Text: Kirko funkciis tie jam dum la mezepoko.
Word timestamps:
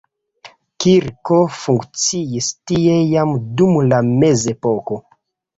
Kirko 0.85 1.35
funkciis 1.57 2.49
tie 2.71 2.97
jam 3.13 3.37
dum 3.61 3.79
la 3.93 4.01
mezepoko. 4.09 5.03